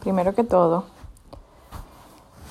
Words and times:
primero 0.00 0.34
que 0.34 0.44
todo, 0.44 0.86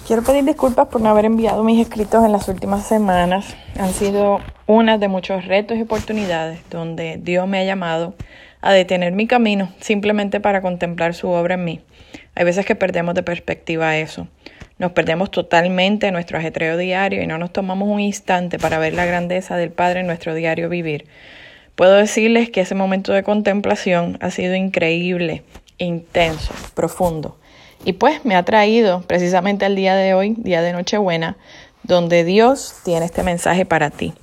quiero 0.07 0.23
pedir 0.23 0.43
disculpas 0.43 0.87
por 0.87 1.01
no 1.01 1.09
haber 1.09 1.25
enviado 1.25 1.63
mis 1.63 1.81
escritos 1.85 2.23
en 2.23 2.31
las 2.31 2.47
últimas 2.47 2.85
semanas. 2.85 3.55
Han 3.77 3.93
sido 3.93 4.39
unas 4.67 4.99
de 4.99 5.07
muchos 5.07 5.45
retos 5.45 5.77
y 5.77 5.81
oportunidades 5.81 6.61
donde 6.69 7.19
Dios 7.21 7.47
me 7.47 7.59
ha 7.59 7.63
llamado 7.63 8.13
a 8.61 8.71
detener 8.71 9.13
mi 9.13 9.27
camino 9.27 9.69
simplemente 9.79 10.39
para 10.39 10.61
contemplar 10.61 11.13
su 11.13 11.29
obra 11.29 11.55
en 11.55 11.63
mí. 11.63 11.81
Hay 12.35 12.45
veces 12.45 12.65
que 12.65 12.75
perdemos 12.75 13.15
de 13.15 13.23
perspectiva 13.23 13.97
eso. 13.97 14.27
Nos 14.77 14.93
perdemos 14.93 15.29
totalmente 15.29 16.07
en 16.07 16.13
nuestro 16.13 16.37
ajetreo 16.37 16.77
diario 16.77 17.21
y 17.21 17.27
no 17.27 17.37
nos 17.37 17.51
tomamos 17.51 17.89
un 17.89 17.99
instante 17.99 18.59
para 18.59 18.79
ver 18.79 18.93
la 18.93 19.05
grandeza 19.05 19.57
del 19.57 19.71
Padre 19.71 20.01
en 20.01 20.07
nuestro 20.07 20.33
diario 20.33 20.69
vivir. 20.69 21.05
Puedo 21.75 21.95
decirles 21.95 22.49
que 22.49 22.61
ese 22.61 22.75
momento 22.75 23.11
de 23.11 23.23
contemplación 23.23 24.17
ha 24.21 24.31
sido 24.31 24.55
increíble, 24.55 25.43
intenso, 25.77 26.53
profundo. 26.75 27.38
Y 27.85 27.93
pues 27.93 28.25
me 28.25 28.35
ha 28.35 28.43
traído 28.43 29.01
precisamente 29.01 29.65
al 29.65 29.75
día 29.75 29.95
de 29.95 30.13
hoy, 30.13 30.35
día 30.37 30.61
de 30.61 30.73
Nochebuena, 30.73 31.37
donde 31.83 32.23
Dios 32.23 32.75
tiene 32.83 33.05
este 33.05 33.23
mensaje 33.23 33.65
para 33.65 33.89
ti. 33.89 34.13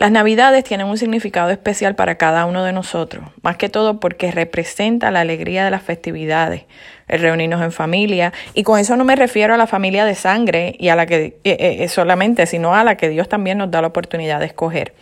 Las 0.00 0.10
navidades 0.10 0.64
tienen 0.64 0.86
un 0.86 0.96
significado 0.96 1.50
especial 1.50 1.94
para 1.94 2.14
cada 2.14 2.46
uno 2.46 2.64
de 2.64 2.72
nosotros, 2.72 3.22
más 3.42 3.58
que 3.58 3.68
todo 3.68 4.00
porque 4.00 4.30
representa 4.30 5.10
la 5.10 5.20
alegría 5.20 5.62
de 5.62 5.70
las 5.70 5.82
festividades, 5.82 6.64
el 7.06 7.20
reunirnos 7.20 7.60
en 7.60 7.70
familia, 7.70 8.32
y 8.54 8.62
con 8.62 8.78
eso 8.78 8.96
no 8.96 9.04
me 9.04 9.14
refiero 9.14 9.52
a 9.52 9.58
la 9.58 9.66
familia 9.66 10.06
de 10.06 10.14
sangre 10.14 10.74
y 10.78 10.88
a 10.88 10.96
la 10.96 11.04
que 11.04 11.22
eh, 11.22 11.40
eh, 11.44 11.76
eh, 11.80 11.88
solamente, 11.88 12.46
sino 12.46 12.74
a 12.74 12.82
la 12.82 12.96
que 12.96 13.10
Dios 13.10 13.28
también 13.28 13.58
nos 13.58 13.70
da 13.70 13.82
la 13.82 13.88
oportunidad 13.88 14.40
de 14.40 14.46
escoger. 14.46 14.94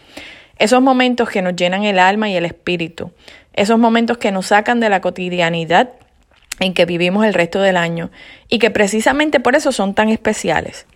Esos 0.59 0.83
momentos 0.83 1.29
que 1.29 1.43
nos 1.43 1.55
llenan 1.55 1.85
el 1.85 2.01
alma 2.01 2.29
y 2.29 2.35
el 2.35 2.45
espíritu, 2.45 3.13
esos 3.53 3.79
momentos 3.79 4.19
que 4.19 4.33
nos 4.33 4.47
sacan 4.47 4.81
de 4.81 4.89
la 4.89 5.01
cotidianidad 5.01 5.91
en 6.61 6.75
que 6.75 6.87
vivimos 6.87 7.25
el 7.25 7.35
resto 7.35 7.61
del 7.61 7.77
año 7.77 8.11
y 8.49 8.59
que 8.59 8.71
precisamente 8.71 9.41
por 9.41 9.57
eso 9.57 9.73
son 9.73 9.95
tan 9.95 10.09
especiales. 10.09 10.87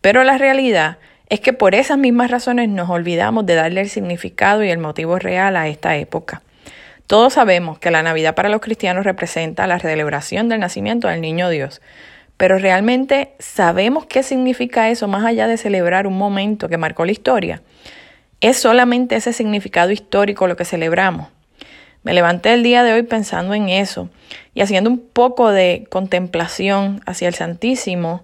Pero 0.00 0.24
la 0.24 0.38
realidad 0.38 0.98
es 1.28 1.40
que 1.40 1.52
por 1.52 1.74
esas 1.74 1.98
mismas 1.98 2.30
razones 2.30 2.68
nos 2.68 2.88
olvidamos 2.90 3.46
de 3.46 3.54
darle 3.54 3.80
el 3.80 3.88
significado 3.88 4.62
y 4.62 4.70
el 4.70 4.78
motivo 4.78 5.18
real 5.18 5.56
a 5.56 5.68
esta 5.68 5.96
época. 5.96 6.42
Todos 7.06 7.34
sabemos 7.34 7.78
que 7.78 7.90
la 7.90 8.02
Navidad 8.02 8.34
para 8.34 8.48
los 8.48 8.60
cristianos 8.60 9.04
representa 9.04 9.66
la 9.66 9.78
celebración 9.78 10.48
del 10.48 10.60
nacimiento 10.60 11.08
del 11.08 11.20
niño 11.20 11.48
Dios, 11.50 11.80
pero 12.36 12.58
realmente 12.58 13.32
sabemos 13.38 14.06
qué 14.06 14.22
significa 14.22 14.90
eso 14.90 15.08
más 15.08 15.24
allá 15.24 15.46
de 15.46 15.56
celebrar 15.56 16.06
un 16.06 16.18
momento 16.18 16.68
que 16.68 16.78
marcó 16.78 17.04
la 17.04 17.12
historia. 17.12 17.62
Es 18.40 18.58
solamente 18.58 19.16
ese 19.16 19.32
significado 19.32 19.90
histórico 19.90 20.46
lo 20.46 20.56
que 20.56 20.64
celebramos. 20.64 21.28
Me 22.06 22.14
levanté 22.14 22.54
el 22.54 22.62
día 22.62 22.84
de 22.84 22.92
hoy 22.92 23.02
pensando 23.02 23.52
en 23.52 23.68
eso 23.68 24.08
y 24.54 24.60
haciendo 24.60 24.88
un 24.88 25.00
poco 25.00 25.50
de 25.50 25.88
contemplación 25.90 27.00
hacia 27.04 27.26
el 27.26 27.34
Santísimo, 27.34 28.22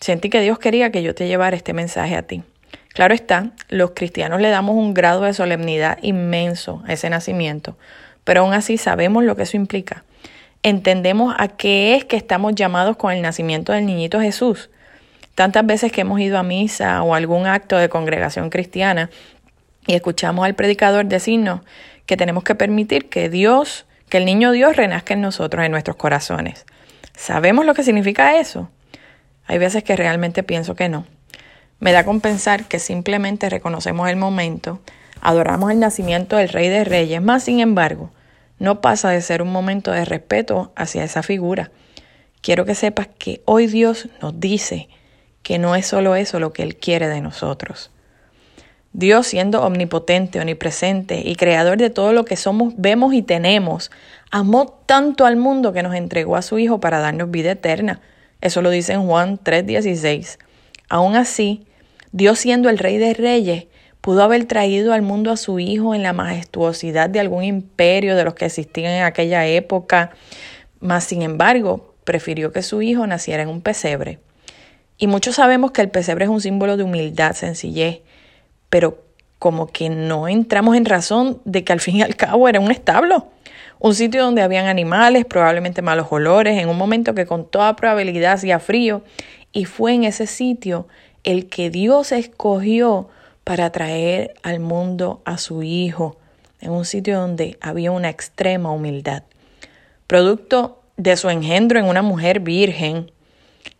Sentí 0.00 0.30
que 0.30 0.40
Dios 0.40 0.58
quería 0.58 0.90
que 0.90 1.04
yo 1.04 1.14
te 1.14 1.28
llevara 1.28 1.54
este 1.54 1.72
mensaje 1.72 2.16
a 2.16 2.22
ti. 2.22 2.42
Claro 2.92 3.14
está, 3.14 3.52
los 3.68 3.92
cristianos 3.92 4.40
le 4.40 4.50
damos 4.50 4.74
un 4.74 4.94
grado 4.94 5.20
de 5.22 5.32
solemnidad 5.32 5.98
inmenso 6.02 6.82
a 6.88 6.92
ese 6.92 7.08
nacimiento, 7.08 7.76
pero 8.24 8.40
aún 8.40 8.52
así 8.52 8.78
sabemos 8.78 9.22
lo 9.22 9.36
que 9.36 9.44
eso 9.44 9.56
implica. 9.56 10.02
Entendemos 10.64 11.32
a 11.38 11.46
qué 11.46 11.94
es 11.94 12.04
que 12.04 12.16
estamos 12.16 12.56
llamados 12.56 12.96
con 12.96 13.12
el 13.12 13.22
nacimiento 13.22 13.72
del 13.72 13.86
niñito 13.86 14.20
Jesús. 14.20 14.70
Tantas 15.36 15.64
veces 15.64 15.92
que 15.92 16.00
hemos 16.00 16.18
ido 16.18 16.36
a 16.36 16.42
misa 16.42 17.00
o 17.04 17.14
algún 17.14 17.46
acto 17.46 17.76
de 17.76 17.88
congregación 17.88 18.50
cristiana 18.50 19.08
y 19.86 19.94
escuchamos 19.94 20.44
al 20.44 20.56
predicador 20.56 21.06
decirnos 21.06 21.60
que 22.10 22.16
tenemos 22.16 22.42
que 22.42 22.56
permitir 22.56 23.08
que 23.08 23.28
Dios, 23.28 23.86
que 24.08 24.16
el 24.16 24.24
niño 24.24 24.50
Dios 24.50 24.74
renazca 24.74 25.14
en 25.14 25.20
nosotros, 25.20 25.64
en 25.64 25.70
nuestros 25.70 25.94
corazones. 25.94 26.66
¿Sabemos 27.16 27.64
lo 27.64 27.72
que 27.72 27.84
significa 27.84 28.36
eso? 28.36 28.68
Hay 29.46 29.58
veces 29.58 29.84
que 29.84 29.94
realmente 29.94 30.42
pienso 30.42 30.74
que 30.74 30.88
no. 30.88 31.06
Me 31.78 31.92
da 31.92 32.02
con 32.02 32.20
pensar 32.20 32.64
que 32.64 32.80
simplemente 32.80 33.48
reconocemos 33.48 34.08
el 34.08 34.16
momento, 34.16 34.80
adoramos 35.20 35.70
el 35.70 35.78
nacimiento 35.78 36.34
del 36.34 36.48
Rey 36.48 36.68
de 36.68 36.82
Reyes, 36.82 37.22
más 37.22 37.44
sin 37.44 37.60
embargo, 37.60 38.10
no 38.58 38.80
pasa 38.80 39.10
de 39.10 39.22
ser 39.22 39.40
un 39.40 39.52
momento 39.52 39.92
de 39.92 40.04
respeto 40.04 40.72
hacia 40.74 41.04
esa 41.04 41.22
figura. 41.22 41.70
Quiero 42.40 42.64
que 42.64 42.74
sepas 42.74 43.06
que 43.20 43.40
hoy 43.44 43.68
Dios 43.68 44.08
nos 44.20 44.40
dice 44.40 44.88
que 45.44 45.60
no 45.60 45.76
es 45.76 45.86
solo 45.86 46.16
eso 46.16 46.40
lo 46.40 46.52
que 46.52 46.64
Él 46.64 46.74
quiere 46.74 47.06
de 47.06 47.20
nosotros. 47.20 47.92
Dios 48.92 49.28
siendo 49.28 49.62
omnipotente, 49.62 50.40
omnipresente 50.40 51.22
y 51.24 51.36
creador 51.36 51.78
de 51.78 51.90
todo 51.90 52.12
lo 52.12 52.24
que 52.24 52.36
somos, 52.36 52.74
vemos 52.76 53.14
y 53.14 53.22
tenemos, 53.22 53.90
amó 54.32 54.66
tanto 54.86 55.26
al 55.26 55.36
mundo 55.36 55.72
que 55.72 55.84
nos 55.84 55.94
entregó 55.94 56.36
a 56.36 56.42
su 56.42 56.58
Hijo 56.58 56.80
para 56.80 56.98
darnos 56.98 57.30
vida 57.30 57.52
eterna. 57.52 58.00
Eso 58.40 58.62
lo 58.62 58.70
dice 58.70 58.94
en 58.94 59.06
Juan 59.06 59.38
3:16. 59.38 60.38
Aún 60.88 61.14
así, 61.14 61.66
Dios 62.10 62.40
siendo 62.40 62.68
el 62.68 62.78
Rey 62.78 62.98
de 62.98 63.14
Reyes, 63.14 63.66
pudo 64.00 64.24
haber 64.24 64.46
traído 64.46 64.92
al 64.92 65.02
mundo 65.02 65.30
a 65.30 65.36
su 65.36 65.60
Hijo 65.60 65.94
en 65.94 66.02
la 66.02 66.12
majestuosidad 66.12 67.08
de 67.08 67.20
algún 67.20 67.44
imperio 67.44 68.16
de 68.16 68.24
los 68.24 68.34
que 68.34 68.46
existían 68.46 68.92
en 68.92 69.04
aquella 69.04 69.46
época, 69.46 70.10
mas 70.80 71.04
sin 71.04 71.22
embargo, 71.22 71.94
prefirió 72.02 72.50
que 72.50 72.62
su 72.62 72.82
Hijo 72.82 73.06
naciera 73.06 73.42
en 73.44 73.50
un 73.50 73.60
pesebre. 73.60 74.18
Y 74.98 75.06
muchos 75.06 75.36
sabemos 75.36 75.70
que 75.70 75.80
el 75.80 75.90
pesebre 75.90 76.24
es 76.24 76.30
un 76.30 76.40
símbolo 76.40 76.76
de 76.76 76.82
humildad, 76.82 77.34
sencillez, 77.34 78.00
pero 78.70 79.04
como 79.38 79.66
que 79.66 79.90
no 79.90 80.28
entramos 80.28 80.76
en 80.76 80.84
razón 80.84 81.40
de 81.44 81.64
que 81.64 81.72
al 81.72 81.80
fin 81.80 81.96
y 81.96 82.02
al 82.02 82.16
cabo 82.16 82.48
era 82.48 82.60
un 82.60 82.70
establo. 82.70 83.28
Un 83.78 83.94
sitio 83.94 84.22
donde 84.22 84.42
habían 84.42 84.66
animales, 84.66 85.24
probablemente 85.24 85.82
malos 85.82 86.08
olores, 86.10 86.58
en 86.58 86.68
un 86.68 86.76
momento 86.76 87.14
que 87.14 87.26
con 87.26 87.50
toda 87.50 87.76
probabilidad 87.76 88.34
hacía 88.34 88.58
frío. 88.58 89.02
Y 89.52 89.64
fue 89.64 89.94
en 89.94 90.04
ese 90.04 90.26
sitio 90.26 90.86
el 91.24 91.48
que 91.48 91.70
Dios 91.70 92.12
escogió 92.12 93.08
para 93.44 93.70
traer 93.70 94.34
al 94.42 94.60
mundo 94.60 95.22
a 95.24 95.38
su 95.38 95.62
Hijo, 95.62 96.18
en 96.60 96.72
un 96.72 96.84
sitio 96.84 97.18
donde 97.18 97.58
había 97.60 97.90
una 97.90 98.10
extrema 98.10 98.70
humildad. 98.70 99.22
Producto 100.06 100.82
de 100.98 101.16
su 101.16 101.30
engendro 101.30 101.78
en 101.78 101.86
una 101.86 102.02
mujer 102.02 102.40
virgen. 102.40 103.10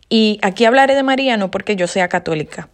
Y 0.09 0.39
aquí 0.41 0.65
hablaré 0.65 0.95
de 0.95 1.03
María 1.03 1.37
no 1.37 1.51
porque 1.51 1.75
yo 1.75 1.87
sea 1.87 2.07
católica, 2.09 2.69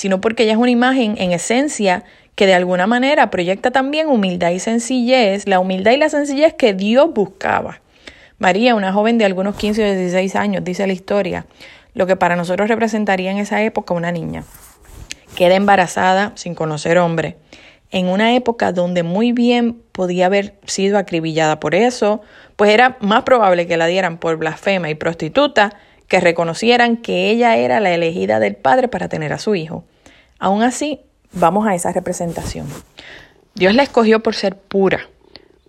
sino 0.00 0.18
porque 0.22 0.44
ella 0.44 0.52
es 0.52 0.58
una 0.58 0.70
imagen 0.70 1.16
en 1.18 1.32
esencia 1.32 2.04
que 2.34 2.46
de 2.46 2.54
alguna 2.54 2.86
manera 2.86 3.28
proyecta 3.28 3.70
también 3.70 4.08
humildad 4.08 4.48
y 4.48 4.58
sencillez, 4.58 5.46
la 5.46 5.60
humildad 5.60 5.92
y 5.92 5.98
la 5.98 6.08
sencillez 6.08 6.54
que 6.54 6.72
Dios 6.72 7.12
buscaba. 7.12 7.82
María, 8.38 8.74
una 8.74 8.94
joven 8.94 9.18
de 9.18 9.26
algunos 9.26 9.56
15 9.56 9.82
o 9.82 9.94
16 9.94 10.36
años, 10.36 10.64
dice 10.64 10.86
la 10.86 10.94
historia, 10.94 11.44
lo 11.92 12.06
que 12.06 12.16
para 12.16 12.34
nosotros 12.34 12.70
representaría 12.70 13.30
en 13.30 13.36
esa 13.36 13.62
época 13.62 13.92
una 13.92 14.10
niña. 14.10 14.44
Queda 15.36 15.54
embarazada 15.54 16.32
sin 16.34 16.54
conocer 16.54 16.96
hombre, 16.96 17.36
en 17.90 18.06
una 18.06 18.34
época 18.34 18.72
donde 18.72 19.02
muy 19.02 19.32
bien 19.32 19.82
podía 19.92 20.24
haber 20.24 20.54
sido 20.64 20.96
acribillada 20.96 21.60
por 21.60 21.74
eso, 21.74 22.22
pues 22.56 22.70
era 22.70 22.96
más 23.00 23.24
probable 23.24 23.66
que 23.66 23.76
la 23.76 23.86
dieran 23.86 24.16
por 24.16 24.38
blasfema 24.38 24.88
y 24.88 24.94
prostituta 24.94 25.76
que 26.08 26.20
reconocieran 26.20 26.96
que 26.96 27.28
ella 27.28 27.58
era 27.58 27.80
la 27.80 27.92
elegida 27.92 28.40
del 28.40 28.56
padre 28.56 28.88
para 28.88 29.10
tener 29.10 29.34
a 29.34 29.38
su 29.38 29.54
hijo. 29.54 29.84
Aún 30.40 30.62
así, 30.62 31.00
Vamos 31.32 31.66
a 31.66 31.76
esa 31.76 31.92
representación. 31.92 32.66
Dios 33.54 33.72
la 33.74 33.84
escogió 33.84 34.20
por 34.20 34.34
ser 34.34 34.56
pura, 34.56 35.08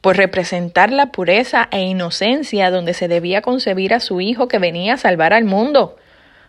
por 0.01 0.17
representar 0.17 0.91
la 0.91 1.11
pureza 1.11 1.67
e 1.71 1.81
inocencia 1.81 2.71
donde 2.71 2.95
se 2.95 3.07
debía 3.07 3.43
concebir 3.43 3.93
a 3.93 3.99
su 3.99 4.21
Hijo 4.21 4.47
que 4.47 4.57
venía 4.57 4.95
a 4.95 4.97
salvar 4.97 5.33
al 5.33 5.45
mundo. 5.45 5.97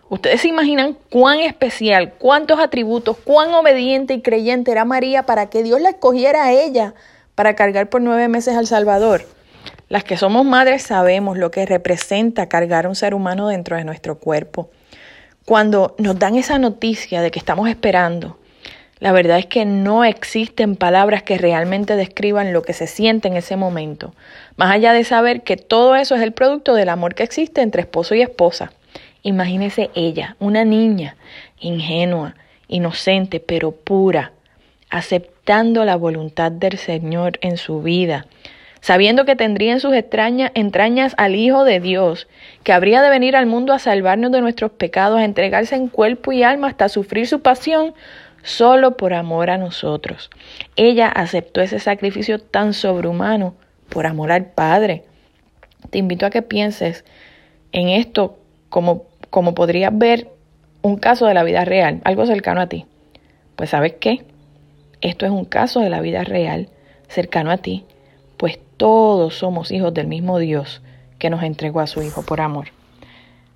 Ustedes 0.09 0.41
se 0.41 0.49
imaginan 0.49 0.97
cuán 1.10 1.41
especial, 1.41 2.15
cuántos 2.19 2.59
atributos, 2.59 3.19
cuán 3.19 3.53
obediente 3.53 4.15
y 4.15 4.22
creyente 4.22 4.71
era 4.71 4.87
María 4.87 5.25
para 5.25 5.50
que 5.50 5.62
Dios 5.62 5.83
la 5.83 5.91
escogiera 5.91 6.44
a 6.44 6.53
ella 6.53 6.94
para 7.34 7.54
cargar 7.54 7.91
por 7.91 8.00
nueve 8.00 8.28
meses 8.28 8.56
al 8.56 8.66
Salvador. 8.66 9.27
Las 9.91 10.04
que 10.04 10.16
somos 10.16 10.47
madres 10.47 10.83
sabemos 10.83 11.37
lo 11.37 11.50
que 11.50 11.66
representa 11.66 12.49
cargar 12.49 12.86
un 12.86 12.95
ser 12.95 13.15
humano 13.15 13.48
dentro 13.48 13.77
de 13.77 13.84
nuestro 13.84 14.19
cuerpo. 14.19 14.71
Cuando 15.44 15.97
nos 15.98 16.18
dan 16.18 16.36
esa 16.36 16.59
noticia 16.59 17.21
de 17.21 17.33
que 17.33 17.41
estamos 17.41 17.68
esperando, 17.68 18.39
la 19.00 19.10
verdad 19.10 19.41
es 19.41 19.47
que 19.47 19.65
no 19.65 20.04
existen 20.04 20.77
palabras 20.77 21.24
que 21.24 21.36
realmente 21.36 21.97
describan 21.97 22.53
lo 22.53 22.62
que 22.62 22.72
se 22.72 22.86
siente 22.86 23.27
en 23.27 23.36
ese 23.36 23.56
momento, 23.56 24.15
más 24.56 24.72
allá 24.72 24.92
de 24.92 25.03
saber 25.03 25.42
que 25.42 25.56
todo 25.56 25.97
eso 25.97 26.15
es 26.15 26.22
el 26.22 26.30
producto 26.30 26.74
del 26.74 26.89
amor 26.89 27.16
que 27.16 27.24
existe 27.24 27.62
entre 27.62 27.83
esposo 27.83 28.15
y 28.15 28.22
esposa. 28.22 28.72
Imagínese 29.24 29.91
ella, 29.97 30.36
una 30.39 30.65
niña, 30.65 31.16
ingenua, 31.59 32.36
inocente, 32.68 33.41
pero 33.41 33.72
pura, 33.72 34.30
aceptando 34.91 35.84
la 35.84 35.97
voluntad 35.97 36.53
del 36.53 36.78
Señor 36.78 37.41
en 37.41 37.56
su 37.56 37.83
vida, 37.83 38.27
sabiendo 38.83 39.25
que 39.25 39.37
tendría 39.37 39.73
en 39.73 39.81
sus 39.81 39.95
extrañas 39.95 40.51
entrañas 40.55 41.15
al 41.17 41.37
Hijo 41.37 41.65
de 41.65 41.81
Dios, 41.81 42.27
que 42.65 42.73
habría 42.73 43.01
de 43.01 43.11
venir 43.11 43.37
al 43.37 43.47
mundo 43.47 43.73
a 43.73 43.79
salvarnos 43.79 44.33
de 44.33 44.41
nuestros 44.41 44.73
pecados, 44.73 45.21
a 45.21 45.25
entregarse 45.25 45.77
en 45.77 45.89
cuerpo 45.89 46.33
y 46.33 46.43
alma 46.43 46.67
hasta 46.67 46.89
sufrir 46.89 47.29
su 47.29 47.41
pasión, 47.41 47.95
solo 48.43 48.97
por 48.97 49.15
amor 49.15 49.51
a 49.51 49.57
nosotros. 49.57 50.31
Ella 50.75 51.09
aceptó 51.09 51.61
ese 51.61 51.79
sacrificio 51.79 52.41
tan 52.41 52.75
sobrehumano 52.75 53.55
por 53.89 54.05
amor 54.07 54.33
al 54.33 54.47
Padre. 54.47 55.05
Te 55.91 55.99
invito 55.99 56.27
a 56.27 56.31
que 56.31 56.43
pienses 56.43 57.05
en 57.71 57.89
esto 57.89 58.37
como, 58.69 59.07
como 59.31 59.55
podrías 59.55 59.97
ver 59.97 60.27
un 60.83 60.97
caso 60.97 61.27
de 61.27 61.34
la 61.34 61.45
vida 61.45 61.65
real, 61.65 62.01
algo 62.03 62.27
cercano 62.27 62.61
a 62.61 62.67
ti. 62.67 62.87
Pues 63.55 63.71
sabes 63.71 63.95
qué? 64.01 64.25
Esto 65.03 65.25
es 65.25 65.31
un 65.31 65.45
caso 65.45 65.79
de 65.79 65.91
la 65.91 66.01
vida 66.01 66.25
real, 66.25 66.69
cercano 67.07 67.53
a 67.53 67.59
ti, 67.59 67.84
todos 68.83 69.37
somos 69.37 69.71
hijos 69.71 69.95
del 69.95 70.09
mismo 70.09 70.41
Dios 70.41 70.83
que 71.21 71.31
nos 71.31 71.45
entregó 71.45 71.79
a 71.79 71.87
su 71.87 72.03
Hijo 72.03 72.23
por 72.23 72.41
amor. 72.41 72.71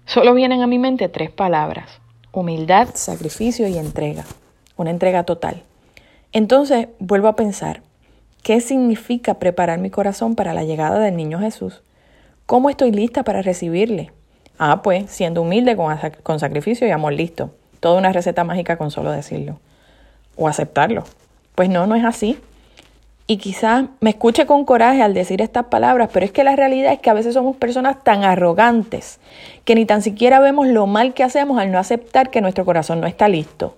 Solo 0.05 0.33
vienen 0.35 0.63
a 0.63 0.69
mi 0.69 0.79
mente 0.79 1.09
tres 1.09 1.33
palabras, 1.33 2.01
humildad, 2.31 2.91
sacrificio 2.95 3.67
y 3.67 3.77
entrega, 3.77 4.25
una 4.77 4.91
entrega 4.91 5.25
total. 5.25 5.65
Entonces 6.31 6.87
vuelvo 7.01 7.27
a 7.27 7.35
pensar, 7.35 7.83
¿qué 8.45 8.61
significa 8.61 9.41
preparar 9.41 9.81
mi 9.81 9.91
corazón 9.91 10.37
para 10.37 10.55
la 10.55 10.63
llegada 10.63 11.01
del 11.01 11.17
niño 11.17 11.41
Jesús? 11.41 11.83
¿Cómo 12.47 12.71
estoy 12.71 12.93
lista 12.93 13.25
para 13.25 13.43
recibirle? 13.43 14.13
Ah, 14.61 14.81
pues 14.81 15.11
siendo 15.11 15.43
humilde 15.43 15.77
con, 16.23 16.39
sacrificio 16.39 16.87
y 16.87 16.93
amor 16.93 17.15
listo. 17.15 17.51
Toda 17.81 17.99
una 17.99 18.13
receta 18.13 18.45
mágica 18.45 18.79
con 18.79 18.93
solo 18.93 19.11
decirlo. 19.11 19.59
O 20.37 20.47
aceptarlo. 20.47 21.03
Pues 21.57 21.69
no, 21.69 21.89
no 21.89 21.97
es 21.97 22.05
así. 22.05 22.39
Y 23.29 23.39
quizás 23.39 23.87
me 24.01 24.11
escuche 24.11 24.47
con 24.47 24.65
coraje 24.65 25.03
al 25.03 25.13
decir 25.13 25.43
estas 25.43 25.67
palabras, 25.67 26.11
pero 26.13 26.25
es 26.25 26.31
que 26.31 26.45
la 26.45 26.55
realidad 26.55 26.93
es 26.93 27.01
que 27.01 27.11
a 27.11 27.15
veces 27.15 27.35
somos 27.35 27.57
personas 27.57 28.05
tan 28.05 28.23
arrogantes 28.23 29.19
que 29.65 29.75
ni 29.75 29.85
tan 29.85 30.01
siquiera 30.01 30.39
vemos 30.39 30.69
lo 30.69 30.87
mal 30.87 31.13
que 31.13 31.25
hacemos 31.25 31.59
al 31.59 31.73
no 31.73 31.79
aceptar 31.79 32.31
que 32.31 32.41
nuestro 32.41 32.65
corazón 32.65 33.01
no 33.01 33.09
está 33.09 33.29
listo. 33.29 33.75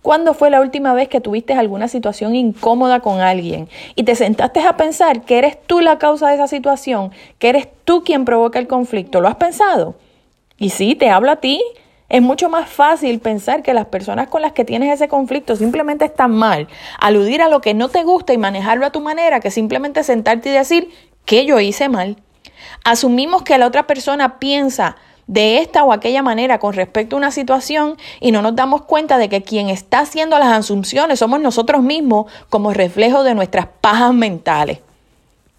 ¿Cuándo 0.00 0.32
fue 0.32 0.48
la 0.48 0.62
última 0.62 0.94
vez 0.94 1.08
que 1.08 1.20
tuviste 1.20 1.52
alguna 1.52 1.86
situación 1.86 2.34
incómoda 2.34 3.00
con 3.00 3.20
alguien 3.20 3.68
y 3.94 4.04
te 4.04 4.14
sentaste 4.14 4.60
a 4.60 4.78
pensar 4.78 5.22
que 5.22 5.36
eres 5.36 5.60
tú 5.60 5.80
la 5.80 5.98
causa 5.98 6.28
de 6.28 6.36
esa 6.36 6.48
situación, 6.48 7.10
que 7.38 7.50
eres 7.50 7.68
tú 7.84 8.04
quien 8.04 8.24
provoca 8.24 8.58
el 8.58 8.68
conflicto? 8.68 9.20
¿Lo 9.20 9.28
has 9.28 9.34
pensado? 9.34 9.96
Y 10.56 10.70
sí, 10.70 10.94
te 10.94 11.10
hablo 11.10 11.30
a 11.30 11.36
ti. 11.36 11.60
Es 12.08 12.22
mucho 12.22 12.48
más 12.48 12.70
fácil 12.70 13.20
pensar 13.20 13.62
que 13.62 13.74
las 13.74 13.86
personas 13.86 14.28
con 14.28 14.40
las 14.40 14.52
que 14.52 14.64
tienes 14.64 14.94
ese 14.94 15.08
conflicto 15.08 15.56
simplemente 15.56 16.06
están 16.06 16.30
mal, 16.30 16.68
aludir 16.98 17.42
a 17.42 17.48
lo 17.48 17.60
que 17.60 17.74
no 17.74 17.90
te 17.90 18.02
gusta 18.02 18.32
y 18.32 18.38
manejarlo 18.38 18.86
a 18.86 18.92
tu 18.92 19.00
manera, 19.00 19.40
que 19.40 19.50
simplemente 19.50 20.02
sentarte 20.02 20.48
y 20.48 20.52
decir 20.52 20.90
que 21.26 21.44
yo 21.44 21.60
hice 21.60 21.90
mal. 21.90 22.16
Asumimos 22.82 23.42
que 23.42 23.58
la 23.58 23.66
otra 23.66 23.86
persona 23.86 24.38
piensa 24.38 24.96
de 25.26 25.58
esta 25.58 25.84
o 25.84 25.92
aquella 25.92 26.22
manera 26.22 26.58
con 26.58 26.72
respecto 26.72 27.14
a 27.14 27.18
una 27.18 27.30
situación 27.30 27.98
y 28.20 28.32
no 28.32 28.40
nos 28.40 28.56
damos 28.56 28.82
cuenta 28.82 29.18
de 29.18 29.28
que 29.28 29.42
quien 29.42 29.68
está 29.68 30.00
haciendo 30.00 30.38
las 30.38 30.48
asunciones 30.48 31.18
somos 31.18 31.40
nosotros 31.40 31.82
mismos 31.82 32.32
como 32.48 32.72
reflejo 32.72 33.22
de 33.22 33.34
nuestras 33.34 33.66
pajas 33.82 34.14
mentales. 34.14 34.78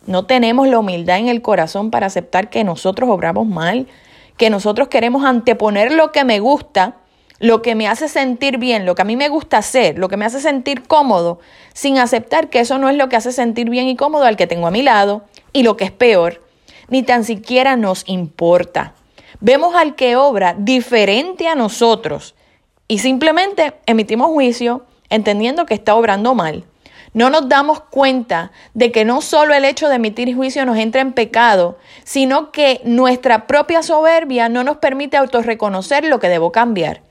No 0.07 0.25
tenemos 0.25 0.67
la 0.67 0.79
humildad 0.79 1.19
en 1.19 1.27
el 1.27 1.43
corazón 1.43 1.91
para 1.91 2.07
aceptar 2.07 2.49
que 2.49 2.63
nosotros 2.63 3.07
obramos 3.11 3.45
mal, 3.45 3.85
que 4.39 4.49
nosotros 4.49 4.87
queremos 4.87 5.25
anteponer 5.25 5.91
lo 5.91 6.13
que 6.13 6.23
me 6.23 6.39
gusta, 6.39 6.95
lo 7.39 7.61
que 7.61 7.75
me 7.75 7.89
hace 7.89 8.07
sentir 8.07 8.57
bien, 8.57 8.85
lo 8.85 8.95
que 8.95 9.01
a 9.01 9.05
mí 9.05 9.17
me 9.17 9.27
gusta 9.27 9.57
hacer, 9.57 9.99
lo 9.99 10.07
que 10.07 10.15
me 10.15 10.23
hace 10.23 10.39
sentir 10.39 10.87
cómodo, 10.87 11.39
sin 11.73 11.97
aceptar 11.97 12.49
que 12.49 12.61
eso 12.61 12.77
no 12.77 12.87
es 12.87 12.95
lo 12.95 13.09
que 13.09 13.17
hace 13.17 13.33
sentir 13.33 13.69
bien 13.69 13.89
y 13.89 13.97
cómodo 13.97 14.23
al 14.23 14.37
que 14.37 14.47
tengo 14.47 14.65
a 14.65 14.71
mi 14.71 14.81
lado, 14.81 15.23
y 15.51 15.63
lo 15.63 15.75
que 15.75 15.83
es 15.83 15.91
peor, 15.91 16.41
ni 16.87 17.03
tan 17.03 17.25
siquiera 17.25 17.75
nos 17.75 18.07
importa. 18.07 18.93
Vemos 19.41 19.75
al 19.75 19.95
que 19.95 20.15
obra 20.15 20.55
diferente 20.57 21.49
a 21.49 21.55
nosotros 21.55 22.33
y 22.87 22.99
simplemente 22.99 23.73
emitimos 23.87 24.29
juicio 24.29 24.85
entendiendo 25.09 25.65
que 25.65 25.73
está 25.73 25.95
obrando 25.95 26.33
mal. 26.33 26.63
No 27.13 27.29
nos 27.29 27.49
damos 27.49 27.79
cuenta 27.81 28.51
de 28.73 28.91
que 28.91 29.05
no 29.05 29.21
solo 29.21 29.53
el 29.53 29.65
hecho 29.65 29.89
de 29.89 29.95
emitir 29.95 30.35
juicio 30.35 30.65
nos 30.65 30.77
entra 30.77 31.01
en 31.01 31.13
pecado, 31.13 31.77
sino 32.03 32.51
que 32.51 32.81
nuestra 32.83 33.47
propia 33.47 33.81
soberbia 33.81 34.49
no 34.49 34.63
nos 34.63 34.77
permite 34.77 35.17
autorreconocer 35.17 36.05
lo 36.05 36.19
que 36.19 36.29
debo 36.29 36.51
cambiar. 36.51 37.01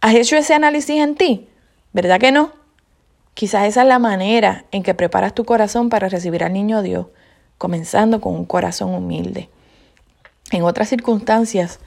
¿Has 0.00 0.14
hecho 0.14 0.36
ese 0.36 0.54
análisis 0.54 1.00
en 1.00 1.14
ti? 1.14 1.48
¿Verdad 1.92 2.18
que 2.18 2.32
no? 2.32 2.52
Quizás 3.34 3.66
esa 3.66 3.82
es 3.82 3.88
la 3.88 3.98
manera 3.98 4.64
en 4.70 4.82
que 4.82 4.94
preparas 4.94 5.34
tu 5.34 5.44
corazón 5.44 5.88
para 5.88 6.08
recibir 6.08 6.44
al 6.44 6.52
niño 6.52 6.82
Dios, 6.82 7.06
comenzando 7.58 8.20
con 8.20 8.34
un 8.34 8.44
corazón 8.44 8.94
humilde. 8.94 9.48
En 10.50 10.62
otras 10.62 10.88
circunstancias, 10.88 11.80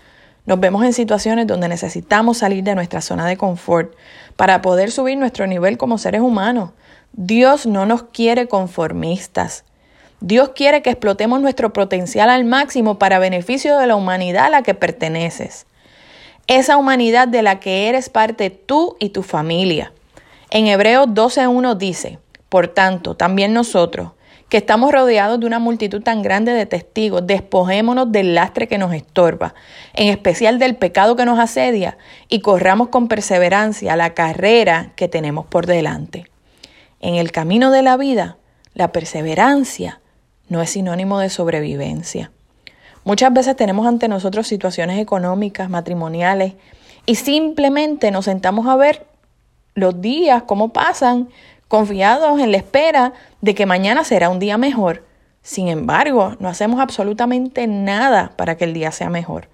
nos 0.46 0.60
vemos 0.60 0.84
en 0.84 0.94
situaciones 0.94 1.46
donde 1.46 1.68
necesitamos 1.68 2.38
salir 2.38 2.64
de 2.64 2.74
nuestra 2.74 3.02
zona 3.02 3.26
de 3.28 3.38
confort 3.38 3.94
para 4.36 4.62
poder 4.62 4.92
subir 4.92 5.18
nuestro 5.18 5.46
nivel 5.46 5.78
como 5.78 5.98
seres 5.98 6.22
humanos. 6.22 6.72
Dios 7.14 7.66
no 7.66 7.86
nos 7.86 8.04
quiere 8.04 8.48
conformistas. 8.48 9.64
Dios 10.20 10.50
quiere 10.56 10.82
que 10.82 10.90
explotemos 10.90 11.42
nuestro 11.42 11.74
potencial 11.74 12.30
al 12.30 12.46
máximo 12.46 12.98
para 12.98 13.20
beneficio 13.20 13.78
de 13.78 13.88
la 13.88 13.96
humanidad 13.96 14.46
a 14.46 14.50
la 14.50 14.64
que 14.64 14.74
perteneces. 14.74 15.68
Esa 16.48 16.78
humanidad 16.78 17.28
de 17.28 17.42
la 17.42 17.60
que 17.60 17.88
eres 17.90 18.10
parte 18.10 18.50
tú 18.50 18.96
y 19.00 19.10
tu 19.10 19.22
familia. 19.22 19.94
En 20.50 20.68
Hebreos 20.68 21.08
12.1 21.10 21.76
dice, 21.76 22.20
por 22.50 22.70
tanto, 22.70 23.16
también 23.16 23.54
nosotros, 23.54 24.12
que 24.50 24.58
estamos 24.58 24.92
rodeados 24.92 25.40
de 25.40 25.46
una 25.46 25.60
multitud 25.60 26.02
tan 26.02 26.22
grande 26.22 26.54
de 26.54 26.66
testigos, 26.66 27.28
despojémonos 27.28 28.12
del 28.12 28.34
lastre 28.34 28.68
que 28.68 28.78
nos 28.78 28.94
estorba, 28.94 29.54
en 29.94 30.08
especial 30.08 30.58
del 30.58 30.78
pecado 30.78 31.16
que 31.16 31.26
nos 31.26 31.38
asedia, 31.38 31.98
y 32.30 32.40
corramos 32.40 32.88
con 32.88 33.10
perseverancia 33.10 33.96
la 33.98 34.14
carrera 34.14 34.94
que 34.96 35.10
tenemos 35.10 35.46
por 35.46 35.66
delante. 35.66 36.28
En 37.00 37.16
el 37.16 37.32
camino 37.32 37.72
de 37.72 37.84
la 37.84 37.98
vida, 37.98 38.38
la 38.74 38.92
perseverancia 38.92 40.02
no 40.50 40.62
es 40.62 40.72
sinónimo 40.72 41.20
de 41.20 41.30
sobrevivencia. 41.30 42.32
Muchas 43.04 43.32
veces 43.32 43.56
tenemos 43.56 43.88
ante 43.88 44.08
nosotros 44.08 44.48
situaciones 44.48 45.00
económicas, 45.00 45.70
matrimoniales, 45.70 46.54
y 47.06 47.16
simplemente 47.16 48.12
nos 48.12 48.26
sentamos 48.26 48.68
a 48.68 48.76
ver 48.76 49.06
los 49.76 50.02
días, 50.02 50.44
cómo 50.44 50.74
pasan, 50.74 51.30
confiados 51.68 52.40
en 52.40 52.52
la 52.52 52.58
espera 52.58 53.14
de 53.42 53.56
que 53.56 53.66
mañana 53.66 54.04
será 54.04 54.30
un 54.30 54.40
día 54.40 54.58
mejor. 54.58 55.06
Sin 55.42 55.68
embargo, 55.68 56.36
no 56.40 56.50
hacemos 56.50 56.80
absolutamente 56.80 57.68
nada 57.68 58.34
para 58.36 58.58
que 58.58 58.66
el 58.66 58.74
día 58.74 58.92
sea 58.92 59.10
mejor. 59.10 59.50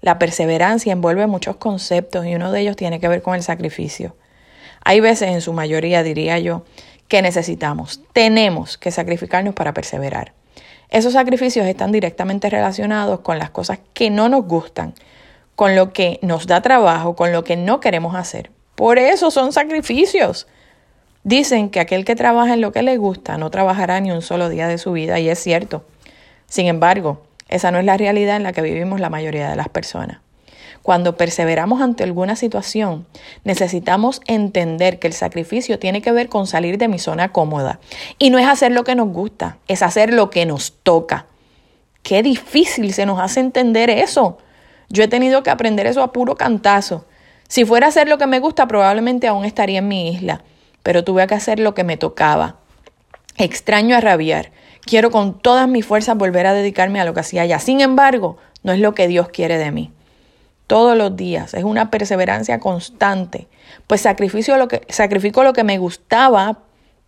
La 0.00 0.18
perseverancia 0.18 0.92
envuelve 0.92 1.26
muchos 1.26 1.56
conceptos 1.56 2.26
y 2.26 2.34
uno 2.34 2.52
de 2.52 2.60
ellos 2.60 2.76
tiene 2.76 3.00
que 3.00 3.08
ver 3.08 3.22
con 3.22 3.34
el 3.34 3.42
sacrificio. 3.42 4.16
Hay 4.84 5.00
veces, 5.00 5.30
en 5.30 5.40
su 5.40 5.52
mayoría 5.52 6.02
diría 6.02 6.38
yo, 6.38 6.64
que 7.08 7.22
necesitamos, 7.22 8.00
tenemos 8.12 8.78
que 8.78 8.90
sacrificarnos 8.90 9.54
para 9.54 9.74
perseverar. 9.74 10.32
Esos 10.90 11.14
sacrificios 11.14 11.66
están 11.66 11.90
directamente 11.90 12.50
relacionados 12.50 13.20
con 13.20 13.38
las 13.38 13.50
cosas 13.50 13.78
que 13.94 14.10
no 14.10 14.28
nos 14.28 14.44
gustan, 14.44 14.94
con 15.56 15.74
lo 15.74 15.92
que 15.92 16.18
nos 16.22 16.46
da 16.46 16.60
trabajo, 16.60 17.16
con 17.16 17.32
lo 17.32 17.44
que 17.44 17.56
no 17.56 17.80
queremos 17.80 18.14
hacer. 18.14 18.50
Por 18.74 18.98
eso 18.98 19.30
son 19.30 19.52
sacrificios. 19.52 20.46
Dicen 21.22 21.70
que 21.70 21.80
aquel 21.80 22.04
que 22.04 22.16
trabaja 22.16 22.54
en 22.54 22.60
lo 22.60 22.72
que 22.72 22.82
le 22.82 22.98
gusta 22.98 23.38
no 23.38 23.50
trabajará 23.50 24.00
ni 24.00 24.10
un 24.10 24.20
solo 24.20 24.48
día 24.48 24.68
de 24.68 24.78
su 24.78 24.92
vida 24.92 25.18
y 25.18 25.28
es 25.28 25.38
cierto. 25.38 25.84
Sin 26.46 26.66
embargo, 26.66 27.22
esa 27.48 27.70
no 27.70 27.78
es 27.78 27.84
la 27.84 27.96
realidad 27.96 28.36
en 28.36 28.42
la 28.42 28.52
que 28.52 28.62
vivimos 28.62 29.00
la 29.00 29.10
mayoría 29.10 29.48
de 29.48 29.56
las 29.56 29.68
personas. 29.68 30.18
Cuando 30.84 31.16
perseveramos 31.16 31.82
ante 31.82 32.04
alguna 32.04 32.36
situación, 32.36 33.08
necesitamos 33.42 34.20
entender 34.28 35.00
que 35.00 35.08
el 35.08 35.12
sacrificio 35.12 35.80
tiene 35.80 36.00
que 36.00 36.12
ver 36.12 36.28
con 36.28 36.46
salir 36.46 36.78
de 36.78 36.86
mi 36.86 37.00
zona 37.00 37.32
cómoda. 37.32 37.80
Y 38.20 38.30
no 38.30 38.38
es 38.38 38.46
hacer 38.46 38.70
lo 38.70 38.84
que 38.84 38.94
nos 38.94 39.08
gusta, 39.08 39.58
es 39.66 39.82
hacer 39.82 40.14
lo 40.14 40.30
que 40.30 40.46
nos 40.46 40.74
toca. 40.84 41.26
Qué 42.04 42.22
difícil 42.22 42.92
se 42.92 43.04
nos 43.04 43.18
hace 43.18 43.40
entender 43.40 43.90
eso. 43.90 44.38
Yo 44.88 45.02
he 45.02 45.08
tenido 45.08 45.42
que 45.42 45.50
aprender 45.50 45.88
eso 45.88 46.04
a 46.04 46.12
puro 46.12 46.36
cantazo. 46.36 47.04
Si 47.48 47.64
fuera 47.64 47.86
a 47.86 47.88
hacer 47.88 48.06
lo 48.06 48.18
que 48.18 48.28
me 48.28 48.38
gusta, 48.38 48.68
probablemente 48.68 49.26
aún 49.26 49.44
estaría 49.44 49.80
en 49.80 49.88
mi 49.88 50.10
isla 50.10 50.44
pero 50.84 51.02
tuve 51.02 51.26
que 51.26 51.34
hacer 51.34 51.58
lo 51.58 51.74
que 51.74 51.82
me 51.82 51.96
tocaba. 51.96 52.58
Extraño 53.38 53.96
a 53.96 54.00
rabiar. 54.00 54.52
Quiero 54.82 55.10
con 55.10 55.40
todas 55.40 55.66
mis 55.66 55.84
fuerzas 55.84 56.16
volver 56.16 56.46
a 56.46 56.54
dedicarme 56.54 57.00
a 57.00 57.04
lo 57.04 57.14
que 57.14 57.20
hacía 57.20 57.44
ya. 57.46 57.58
Sin 57.58 57.80
embargo, 57.80 58.36
no 58.62 58.70
es 58.70 58.78
lo 58.78 58.94
que 58.94 59.08
Dios 59.08 59.30
quiere 59.30 59.58
de 59.58 59.72
mí. 59.72 59.90
Todos 60.66 60.96
los 60.96 61.16
días 61.16 61.54
es 61.54 61.64
una 61.64 61.90
perseverancia 61.90 62.58
constante, 62.60 63.48
pues 63.86 64.00
sacrifico 64.00 64.56
lo 64.56 64.68
que, 64.68 64.82
sacrifico 64.88 65.44
lo 65.44 65.52
que 65.52 65.64
me 65.64 65.78
gustaba 65.78 66.58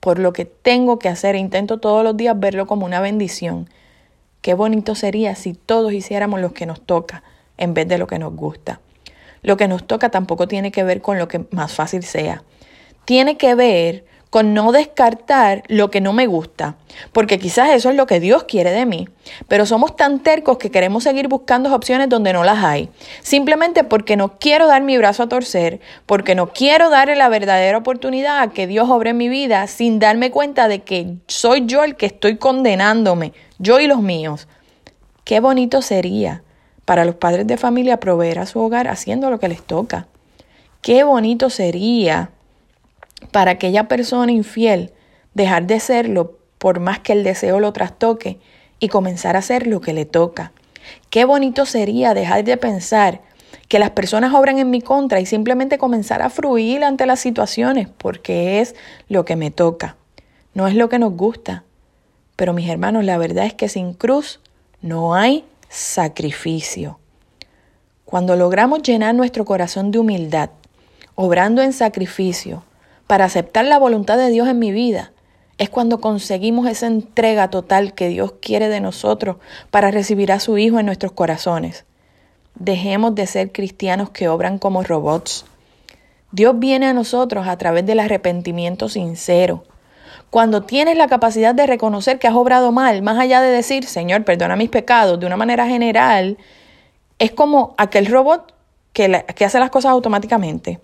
por 0.00 0.18
lo 0.18 0.32
que 0.32 0.44
tengo 0.44 0.98
que 0.98 1.08
hacer 1.08 1.34
e 1.34 1.38
intento 1.38 1.78
todos 1.78 2.04
los 2.04 2.16
días 2.16 2.38
verlo 2.38 2.66
como 2.66 2.86
una 2.86 3.00
bendición. 3.00 3.68
Qué 4.42 4.54
bonito 4.54 4.94
sería 4.94 5.34
si 5.34 5.54
todos 5.54 5.92
hiciéramos 5.92 6.40
lo 6.40 6.52
que 6.52 6.66
nos 6.66 6.80
toca 6.80 7.22
en 7.56 7.74
vez 7.74 7.88
de 7.88 7.98
lo 7.98 8.06
que 8.06 8.18
nos 8.18 8.34
gusta. 8.34 8.80
Lo 9.42 9.56
que 9.56 9.68
nos 9.68 9.86
toca 9.86 10.10
tampoco 10.10 10.46
tiene 10.46 10.70
que 10.70 10.84
ver 10.84 11.00
con 11.00 11.18
lo 11.18 11.28
que 11.28 11.46
más 11.50 11.72
fácil 11.72 12.02
sea 12.02 12.42
tiene 13.06 13.38
que 13.38 13.54
ver 13.54 14.04
con 14.30 14.54
no 14.54 14.72
descartar 14.72 15.62
lo 15.68 15.90
que 15.90 16.00
no 16.00 16.12
me 16.12 16.26
gusta, 16.26 16.76
porque 17.12 17.38
quizás 17.38 17.70
eso 17.70 17.90
es 17.90 17.96
lo 17.96 18.06
que 18.06 18.20
Dios 18.20 18.44
quiere 18.44 18.70
de 18.70 18.84
mí, 18.84 19.08
pero 19.48 19.66
somos 19.66 19.96
tan 19.96 20.20
tercos 20.20 20.58
que 20.58 20.70
queremos 20.70 21.04
seguir 21.04 21.28
buscando 21.28 21.74
opciones 21.74 22.08
donde 22.08 22.32
no 22.32 22.44
las 22.44 22.64
hay, 22.64 22.90
simplemente 23.22 23.84
porque 23.84 24.16
no 24.16 24.38
quiero 24.38 24.66
dar 24.66 24.82
mi 24.82 24.98
brazo 24.98 25.22
a 25.22 25.28
torcer, 25.28 25.80
porque 26.06 26.34
no 26.34 26.48
quiero 26.48 26.90
darle 26.90 27.16
la 27.16 27.28
verdadera 27.28 27.78
oportunidad 27.78 28.40
a 28.40 28.50
que 28.50 28.66
Dios 28.66 28.90
obre 28.90 29.10
en 29.10 29.16
mi 29.16 29.28
vida 29.28 29.66
sin 29.68 29.98
darme 29.98 30.30
cuenta 30.30 30.68
de 30.68 30.82
que 30.82 31.14
soy 31.28 31.64
yo 31.66 31.84
el 31.84 31.96
que 31.96 32.06
estoy 32.06 32.36
condenándome, 32.36 33.32
yo 33.58 33.80
y 33.80 33.86
los 33.86 34.02
míos. 34.02 34.48
Qué 35.24 35.40
bonito 35.40 35.82
sería 35.82 36.42
para 36.84 37.04
los 37.04 37.16
padres 37.16 37.46
de 37.46 37.56
familia 37.56 38.00
proveer 38.00 38.38
a 38.38 38.46
su 38.46 38.60
hogar 38.60 38.88
haciendo 38.88 39.30
lo 39.30 39.40
que 39.40 39.48
les 39.48 39.62
toca. 39.62 40.06
Qué 40.82 41.02
bonito 41.02 41.50
sería 41.50 42.30
para 43.30 43.52
aquella 43.52 43.88
persona 43.88 44.32
infiel 44.32 44.92
dejar 45.34 45.66
de 45.66 45.80
serlo 45.80 46.38
por 46.58 46.80
más 46.80 47.00
que 47.00 47.12
el 47.12 47.24
deseo 47.24 47.60
lo 47.60 47.72
trastoque 47.72 48.38
y 48.78 48.88
comenzar 48.88 49.36
a 49.36 49.40
hacer 49.40 49.66
lo 49.66 49.80
que 49.80 49.92
le 49.92 50.04
toca. 50.04 50.52
Qué 51.10 51.24
bonito 51.24 51.66
sería 51.66 52.14
dejar 52.14 52.44
de 52.44 52.56
pensar 52.56 53.20
que 53.68 53.78
las 53.78 53.90
personas 53.90 54.34
obran 54.34 54.58
en 54.58 54.70
mi 54.70 54.80
contra 54.80 55.20
y 55.20 55.26
simplemente 55.26 55.78
comenzar 55.78 56.22
a 56.22 56.30
fruir 56.30 56.84
ante 56.84 57.06
las 57.06 57.20
situaciones 57.20 57.88
porque 57.98 58.60
es 58.60 58.74
lo 59.08 59.24
que 59.24 59.36
me 59.36 59.50
toca. 59.50 59.96
No 60.54 60.66
es 60.66 60.74
lo 60.74 60.88
que 60.88 60.98
nos 60.98 61.12
gusta. 61.12 61.64
Pero 62.36 62.52
mis 62.52 62.68
hermanos, 62.68 63.04
la 63.04 63.18
verdad 63.18 63.46
es 63.46 63.54
que 63.54 63.68
sin 63.68 63.94
cruz 63.94 64.40
no 64.80 65.14
hay 65.14 65.44
sacrificio. 65.68 66.98
Cuando 68.04 68.36
logramos 68.36 68.82
llenar 68.82 69.14
nuestro 69.14 69.44
corazón 69.44 69.90
de 69.90 69.98
humildad, 69.98 70.50
obrando 71.14 71.62
en 71.62 71.72
sacrificio, 71.72 72.62
para 73.06 73.24
aceptar 73.24 73.64
la 73.64 73.78
voluntad 73.78 74.18
de 74.18 74.30
Dios 74.30 74.48
en 74.48 74.58
mi 74.58 74.72
vida, 74.72 75.12
es 75.58 75.70
cuando 75.70 76.00
conseguimos 76.00 76.68
esa 76.68 76.86
entrega 76.86 77.48
total 77.48 77.94
que 77.94 78.08
Dios 78.08 78.34
quiere 78.40 78.68
de 78.68 78.80
nosotros 78.80 79.36
para 79.70 79.90
recibir 79.90 80.32
a 80.32 80.40
su 80.40 80.58
Hijo 80.58 80.78
en 80.78 80.86
nuestros 80.86 81.12
corazones. 81.12 81.84
Dejemos 82.54 83.14
de 83.14 83.26
ser 83.26 83.52
cristianos 83.52 84.10
que 84.10 84.28
obran 84.28 84.58
como 84.58 84.82
robots. 84.82 85.46
Dios 86.32 86.58
viene 86.58 86.86
a 86.86 86.92
nosotros 86.92 87.46
a 87.46 87.56
través 87.56 87.86
del 87.86 88.00
arrepentimiento 88.00 88.88
sincero. 88.88 89.64
Cuando 90.30 90.62
tienes 90.62 90.96
la 90.96 91.06
capacidad 91.06 91.54
de 91.54 91.66
reconocer 91.66 92.18
que 92.18 92.26
has 92.26 92.34
obrado 92.34 92.72
mal, 92.72 93.00
más 93.00 93.18
allá 93.18 93.40
de 93.40 93.48
decir, 93.48 93.84
Señor, 93.84 94.24
perdona 94.24 94.56
mis 94.56 94.68
pecados, 94.68 95.18
de 95.20 95.26
una 95.26 95.36
manera 95.36 95.66
general, 95.66 96.36
es 97.18 97.30
como 97.30 97.74
aquel 97.78 98.06
robot 98.06 98.52
que, 98.92 99.24
que 99.34 99.44
hace 99.44 99.58
las 99.58 99.70
cosas 99.70 99.92
automáticamente. 99.92 100.80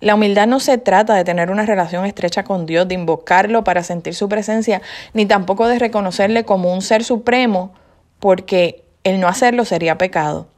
La 0.00 0.14
humildad 0.14 0.46
no 0.46 0.60
se 0.60 0.78
trata 0.78 1.14
de 1.14 1.24
tener 1.24 1.50
una 1.50 1.66
relación 1.66 2.06
estrecha 2.06 2.42
con 2.42 2.64
Dios, 2.64 2.88
de 2.88 2.94
invocarlo 2.94 3.64
para 3.64 3.82
sentir 3.82 4.14
su 4.14 4.28
presencia, 4.28 4.80
ni 5.12 5.26
tampoco 5.26 5.68
de 5.68 5.78
reconocerle 5.78 6.44
como 6.44 6.72
un 6.72 6.80
ser 6.80 7.04
supremo, 7.04 7.74
porque 8.18 8.82
el 9.04 9.20
no 9.20 9.28
hacerlo 9.28 9.66
sería 9.66 9.98
pecado. 9.98 10.48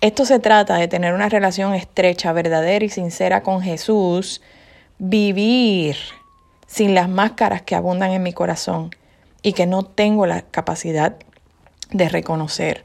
Esto 0.00 0.24
se 0.24 0.38
trata 0.38 0.76
de 0.76 0.88
tener 0.88 1.14
una 1.14 1.28
relación 1.28 1.74
estrecha, 1.74 2.32
verdadera 2.32 2.84
y 2.84 2.88
sincera 2.88 3.42
con 3.42 3.60
Jesús, 3.60 4.40
vivir 4.98 5.96
sin 6.66 6.94
las 6.94 7.08
máscaras 7.08 7.62
que 7.62 7.74
abundan 7.74 8.12
en 8.12 8.22
mi 8.22 8.32
corazón 8.32 8.90
y 9.42 9.52
que 9.52 9.66
no 9.66 9.84
tengo 9.84 10.26
la 10.26 10.42
capacidad 10.42 11.16
de 11.90 12.08
reconocer. 12.08 12.84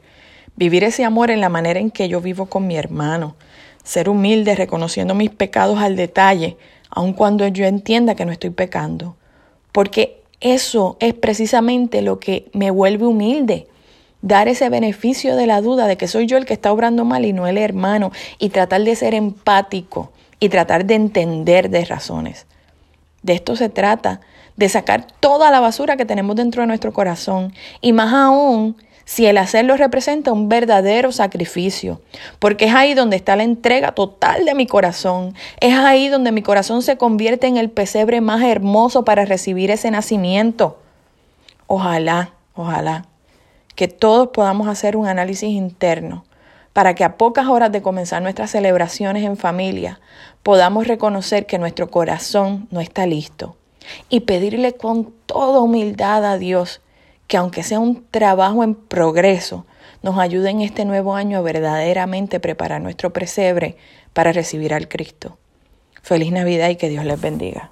Vivir 0.56 0.84
ese 0.84 1.06
amor 1.06 1.32
en 1.32 1.42
la 1.42 1.50
manera 1.50 1.80
en 1.80 1.90
que 1.90 2.10
yo 2.10 2.22
vivo 2.22 2.46
con 2.46 2.68
mi 2.68 2.78
hermano, 2.78 3.36
ser 3.84 4.10
humilde 4.10 4.56
reconociendo 4.56 5.16
mis 5.16 5.30
pecados 5.30 5.80
al 5.80 5.96
detalle, 5.96 6.58
aun 6.90 7.14
cuando 7.14 7.48
yo 7.48 7.66
entienda 7.66 8.16
que 8.16 8.26
no 8.26 8.32
estoy 8.32 8.50
pecando, 8.50 9.16
porque 9.72 10.22
eso 10.40 10.98
es 11.00 11.14
precisamente 11.14 12.02
lo 12.02 12.20
que 12.20 12.50
me 12.54 12.72
vuelve 12.72 13.06
humilde. 13.06 13.68
Dar 14.22 14.48
ese 14.48 14.70
beneficio 14.70 15.36
de 15.36 15.48
la 15.48 15.62
duda 15.62 15.88
de 15.88 15.98
que 15.98 16.08
soy 16.08 16.28
yo 16.28 16.38
el 16.38 16.46
que 16.46 16.54
está 16.54 16.72
obrando 16.72 17.06
mal 17.06 17.26
y 17.26 17.34
no 17.34 17.48
el 17.48 17.58
hermano, 17.58 18.12
y 18.40 18.50
tratar 18.50 18.84
de 18.84 18.96
ser 18.96 19.14
empático 19.14 20.12
y 20.40 20.50
tratar 20.50 20.86
de 20.86 20.96
entender 20.96 21.70
de 21.70 21.86
razones. 21.86 22.48
De 23.24 23.34
esto 23.34 23.56
se 23.56 23.70
trata, 23.70 24.22
de 24.58 24.70
sacar 24.70 25.08
toda 25.20 25.52
la 25.52 25.60
basura 25.60 25.98
que 25.98 26.06
tenemos 26.06 26.36
dentro 26.36 26.62
de 26.62 26.68
nuestro 26.68 26.92
corazón 26.92 27.54
y 27.80 27.94
más 27.94 28.14
aún 28.14 28.76
si 29.06 29.26
el 29.26 29.38
hacerlo 29.38 29.78
representa 29.78 30.32
un 30.32 30.50
verdadero 30.50 31.12
sacrificio, 31.12 32.02
porque 32.40 32.66
es 32.66 32.74
ahí 32.74 32.94
donde 32.94 33.16
está 33.16 33.36
la 33.36 33.44
entrega 33.44 33.94
total 33.94 34.46
de 34.46 34.56
mi 34.56 34.68
corazón, 34.68 35.34
es 35.60 35.78
ahí 35.78 36.08
donde 36.08 36.32
mi 36.32 36.42
corazón 36.42 36.82
se 36.82 36.98
convierte 36.98 37.48
en 37.48 37.58
el 37.58 37.70
pesebre 37.70 38.22
más 38.22 38.42
hermoso 38.44 39.04
para 39.04 39.26
recibir 39.26 39.72
ese 39.72 39.92
nacimiento. 39.92 40.80
Ojalá, 41.68 42.34
ojalá, 42.56 43.06
que 43.76 43.88
todos 43.88 44.30
podamos 44.30 44.68
hacer 44.68 44.96
un 44.96 45.08
análisis 45.08 45.50
interno 45.50 46.26
para 46.74 46.96
que 46.96 47.04
a 47.04 47.18
pocas 47.18 47.48
horas 47.48 47.72
de 47.72 47.82
comenzar 47.82 48.22
nuestras 48.22 48.52
celebraciones 48.52 49.24
en 49.24 49.38
familia 49.38 50.00
podamos 50.44 50.88
reconocer 50.88 51.46
que 51.46 51.58
nuestro 51.58 51.90
corazón 51.90 52.68
no 52.72 52.80
está 52.80 53.06
listo 53.06 53.56
y 54.10 54.22
pedirle 54.22 54.74
con 54.74 55.12
toda 55.26 55.60
humildad 55.60 56.24
a 56.26 56.38
Dios 56.38 56.82
que 57.32 57.38
aunque 57.38 57.64
sea 57.64 57.80
un 57.80 58.06
trabajo 58.12 58.62
en 58.62 58.76
progreso, 58.76 59.66
nos 60.04 60.20
ayude 60.20 60.50
en 60.50 60.60
este 60.60 60.84
nuevo 60.84 61.16
año 61.16 61.38
a 61.38 61.42
verdaderamente 61.42 62.42
preparar 62.42 62.82
nuestro 62.82 63.14
presebre 63.14 63.78
para 64.12 64.34
recibir 64.34 64.74
al 64.74 64.90
Cristo. 64.90 65.38
Feliz 66.02 66.34
Navidad 66.34 66.68
y 66.68 66.76
que 66.76 66.90
Dios 66.90 67.06
les 67.06 67.22
bendiga. 67.22 67.72